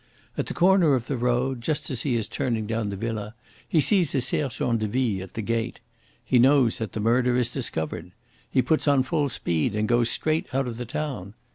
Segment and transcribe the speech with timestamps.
[0.35, 3.35] At the corner of the road, just as he is turning down to the villa,
[3.69, 5.79] he sees a sergent de ville at the gate.
[6.25, 8.11] He knows that the murder is discovered.
[8.49, 11.35] He puts on full speed and goes straight out of the town.